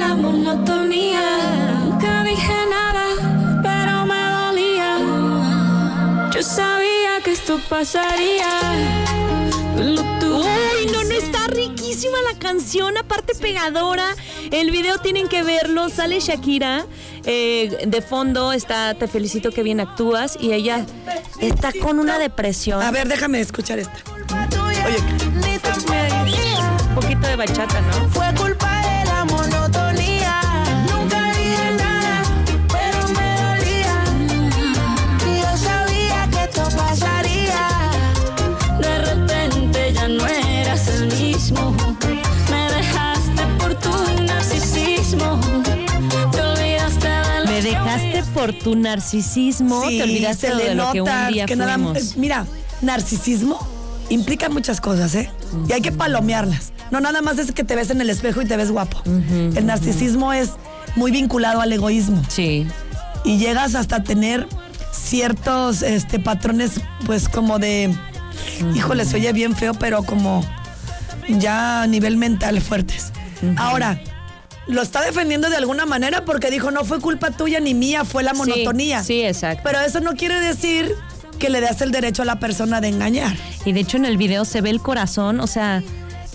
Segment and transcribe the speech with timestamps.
[0.00, 1.20] la monotonía.
[1.84, 3.04] Nunca dije nada,
[3.62, 6.30] pero me dolía.
[6.34, 8.48] Yo sabía que esto pasaría.
[9.76, 14.14] Uy, no, no está riquísima la canción, aparte pegadora.
[14.50, 16.86] El video tienen que verlo, sale Shakira.
[17.26, 20.86] eh, de fondo está Te felicito que bien actúas y ella
[21.40, 22.80] está con una depresión.
[22.82, 23.98] A ver, déjame escuchar esta.
[24.66, 24.80] Oye,
[26.88, 28.08] Un poquito de bachata, ¿no?
[28.10, 28.32] Fue
[48.26, 51.76] por tu narcisismo, sí, te olvidaste se le de lo que un día que nada-
[51.96, 52.46] eh, Mira,
[52.82, 53.58] narcisismo
[54.08, 55.30] implica muchas cosas, ¿eh?
[55.68, 56.72] Y hay que palomearlas.
[56.90, 59.00] No nada más es que te ves en el espejo y te ves guapo.
[59.06, 60.50] el narcisismo es
[60.96, 62.22] muy vinculado al egoísmo.
[62.28, 62.66] Sí.
[63.24, 64.46] y llegas hasta tener
[64.92, 67.94] ciertos este, patrones, pues como de,
[68.74, 70.44] híjole, se oye bien feo, pero como
[71.28, 73.12] ya a nivel mental fuertes.
[73.56, 74.00] Ahora,
[74.66, 78.22] lo está defendiendo de alguna manera porque dijo, no fue culpa tuya ni mía, fue
[78.22, 79.00] la monotonía.
[79.02, 79.62] Sí, sí, exacto.
[79.64, 80.94] Pero eso no quiere decir
[81.38, 83.34] que le das el derecho a la persona de engañar.
[83.64, 85.82] Y de hecho en el video se ve el corazón, o sea,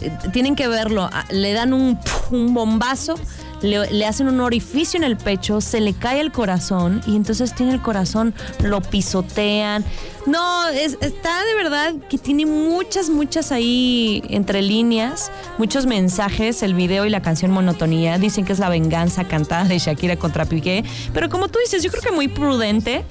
[0.01, 1.09] eh, tienen que verlo.
[1.11, 1.99] Ah, Le dan un,
[2.31, 3.15] un bombazo,
[3.61, 7.73] le, hacen un orificio en el pecho, se le cae el corazón y entonces tiene
[7.73, 9.83] el corazón, lo pisotean.
[10.25, 16.73] No, es- está de verdad que tiene muchas, muchas ahí entre líneas, muchos mensajes, el
[16.73, 18.17] video y la canción Monotonía.
[18.17, 20.83] Dicen que es la venganza cantada de Shakira contra Piqué.
[21.13, 23.03] Pero como tú dices, yo creo que muy prudente.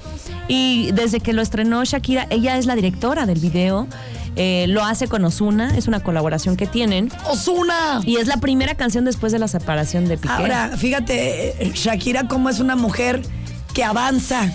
[0.47, 3.87] Y desde que lo estrenó Shakira, ella es la directora del video.
[4.35, 7.11] Eh, lo hace con Osuna, es una colaboración que tienen.
[7.29, 8.01] ¡Osuna!
[8.03, 10.33] Y es la primera canción después de la separación de Piqué.
[10.33, 13.21] Ahora, fíjate, eh, Shakira como es una mujer
[13.73, 14.51] que avanza.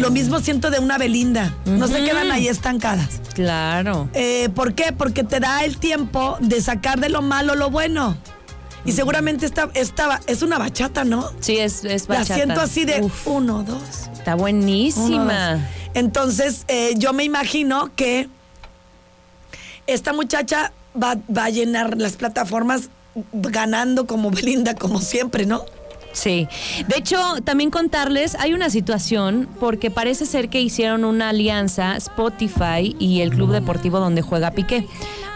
[0.00, 1.54] Lo mismo siento de una Belinda.
[1.64, 3.20] No se quedan ahí estancadas.
[3.34, 4.08] Claro.
[4.12, 4.92] Eh, ¿Por qué?
[4.92, 8.16] Porque te da el tiempo de sacar de lo malo lo bueno.
[8.84, 11.30] Y seguramente esta, esta es una bachata, ¿no?
[11.40, 12.34] Sí, es, es La bachata.
[12.34, 13.80] siento así de Uf, uno, dos.
[14.12, 15.52] está uno, buenísima.
[15.54, 15.60] dos.
[15.94, 18.28] Entonces, eh, yo me imagino que
[19.86, 22.88] esta muchacha va, va a llenar las plataformas
[23.32, 25.64] ganando como Belinda, como siempre, ¿no?
[26.12, 26.46] Sí.
[26.86, 32.94] De hecho, también contarles, hay una situación porque parece ser que hicieron una alianza Spotify
[33.00, 34.86] y el club deportivo donde juega Piqué.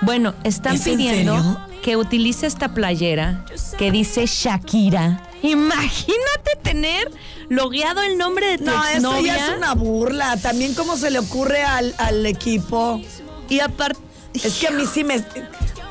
[0.02, 3.44] Bueno, están ¿Es en pidiendo que utilice esta playera
[3.76, 5.24] que dice Shakira.
[5.42, 7.10] Imagínate tener
[7.48, 9.36] logueado el nombre de tu No, eso exnovia.
[9.36, 10.36] ya es una burla.
[10.36, 13.00] También cómo se le ocurre al, al equipo.
[13.48, 13.98] Y aparte,
[14.34, 15.24] Es que a mí sí me...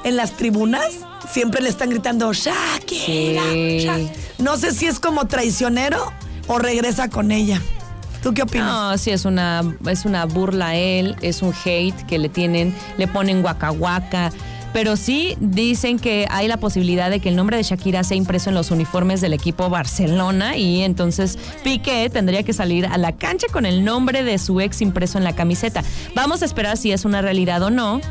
[0.04, 0.86] En las tribunas
[1.32, 3.44] siempre le están gritando Shakira.
[3.52, 3.80] Sí.
[3.80, 4.00] Sha-".
[4.38, 6.12] No sé si es como traicionero
[6.48, 7.62] o regresa con ella.
[8.24, 8.68] ¿Tú qué opinas?
[8.68, 12.74] No, sí, es una, es una burla a él, es un hate que le tienen,
[12.98, 14.32] le ponen guaca guaca.
[14.74, 18.50] Pero sí dicen que hay la posibilidad de que el nombre de Shakira sea impreso
[18.50, 23.48] en los uniformes del equipo Barcelona y entonces Piqué tendría que salir a la cancha
[23.52, 25.84] con el nombre de su ex impreso en la camiseta.
[26.14, 28.02] Vamos a esperar si es una realidad o no.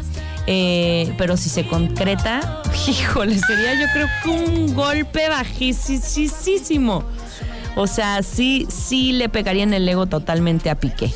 [0.47, 7.05] Eh, pero si se concreta, híjole, sería yo creo que un golpe bajísimo.
[7.77, 11.13] O sea, sí, sí le pegaría en el ego totalmente a Piqué.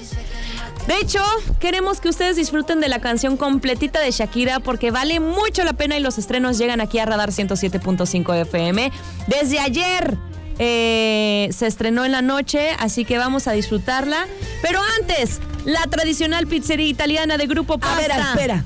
[0.86, 1.22] De hecho,
[1.60, 5.96] queremos que ustedes disfruten de la canción completita de Shakira porque vale mucho la pena
[5.96, 8.90] y los estrenos llegan aquí a Radar 107.5 FM.
[9.26, 10.16] Desde ayer
[10.58, 14.26] eh, se estrenó en la noche, así que vamos a disfrutarla.
[14.62, 17.96] Pero antes, la tradicional pizzería italiana de Grupo A Pasta.
[17.96, 18.64] ver, espera.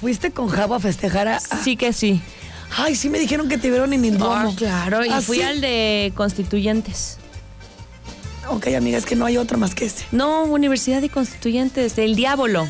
[0.00, 1.40] ¿Fuiste con Javo a festejar a.?
[1.40, 2.20] Sí que sí.
[2.76, 4.50] Ay, sí me dijeron que te vieron en el Duomo.
[4.52, 5.42] Ah, claro, y ¿Ah, fui sí?
[5.42, 7.18] al de Constituyentes.
[8.48, 10.04] Ok, amiga, es que no hay otro más que ese.
[10.12, 12.66] No, Universidad de Constituyentes, el Diablo.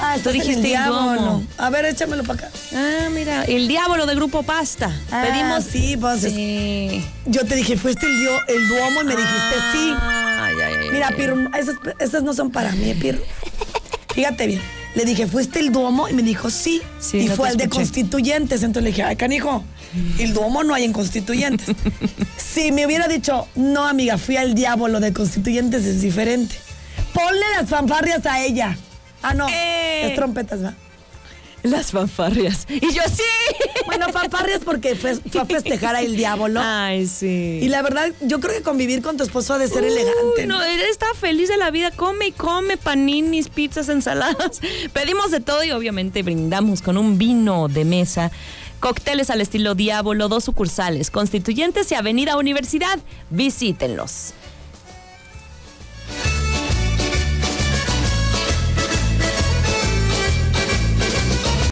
[0.00, 1.44] Ah, Tú dijiste el Duomo.
[1.56, 2.50] A ver, échamelo para acá.
[2.74, 4.92] Ah, mira, el Diablo de Grupo Pasta.
[5.10, 5.64] Ah, Pedimos.
[5.64, 7.04] sí, pues, es- Sí.
[7.26, 9.92] Yo te dije, fuiste el, dio- el Duomo y me dijiste sí.
[10.00, 11.08] Ay, ay, ay, Mira.
[11.10, 13.22] Pirro, esas, esas no son para mí, Pirro.
[14.14, 14.62] Fíjate bien.
[14.98, 16.08] Le dije, ¿fuiste el Duomo?
[16.08, 16.82] Y me dijo, sí.
[16.98, 17.68] Sí, y no fue el de.
[17.68, 18.64] Constituyentes.
[18.64, 19.62] Entonces le dije, ay, canijo,
[20.18, 21.68] el Duomo no hay en Constituyentes.
[22.36, 26.56] si me hubiera dicho, no, amiga, fui al diablo de Constituyentes, es diferente.
[27.14, 28.76] Ponle las fanfarrias a ella.
[29.22, 30.08] Ah, no, Eh.
[30.08, 30.74] es trompetas, ¿va?
[31.62, 32.66] Las fanfarrias.
[32.68, 33.22] Y yo sí.
[33.86, 36.60] Bueno, fanfarrias porque fue, fue a festejar a el diablo.
[36.62, 37.60] Ay, sí.
[37.62, 40.46] Y la verdad, yo creo que convivir con tu esposo ha de ser elegante.
[40.46, 44.60] No, él está feliz de la vida, come y come paninis, pizzas, ensaladas.
[44.92, 48.30] Pedimos de todo y obviamente brindamos con un vino de mesa
[48.80, 53.00] Cócteles al estilo Diablo, dos sucursales, Constituyentes y Avenida Universidad.
[53.28, 54.34] Visítenlos.